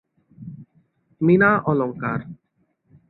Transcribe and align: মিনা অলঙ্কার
মিনা 1.21 1.51
অলঙ্কার 1.65 2.19